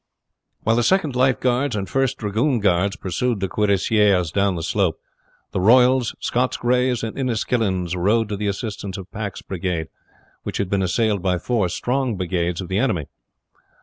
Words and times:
While 0.63 0.77
the 0.77 0.81
Second 0.81 1.15
Life 1.15 1.39
Guards 1.39 1.75
and 1.75 1.87
First 1.87 2.17
Dragoon 2.17 2.59
Guards 2.59 2.95
pursued 2.95 3.39
the 3.39 3.47
cuirassiers 3.47 4.31
down 4.31 4.55
the 4.55 4.63
slope, 4.63 4.99
the 5.51 5.61
Royals, 5.61 6.15
Scots 6.19 6.57
Greys, 6.57 7.03
and 7.03 7.15
Inniskillens 7.15 7.95
rode 7.95 8.27
to 8.29 8.35
the 8.35 8.47
assistance 8.47 8.97
of 8.97 9.11
Pack's 9.11 9.43
brigade, 9.43 9.89
which 10.41 10.57
had 10.57 10.71
been 10.71 10.81
assailed 10.81 11.21
by 11.21 11.37
four 11.37 11.69
strong 11.69 12.15
brigades 12.17 12.61
of 12.61 12.67
the 12.67 12.79
enemy. 12.79 13.09